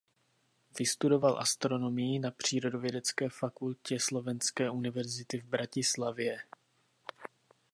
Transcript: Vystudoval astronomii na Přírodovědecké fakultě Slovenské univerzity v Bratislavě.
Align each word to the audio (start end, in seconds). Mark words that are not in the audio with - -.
Vystudoval 0.79 1.39
astronomii 1.39 2.19
na 2.19 2.31
Přírodovědecké 2.31 3.29
fakultě 3.29 3.99
Slovenské 3.99 4.69
univerzity 4.69 5.37
v 5.37 5.45
Bratislavě. 5.45 6.39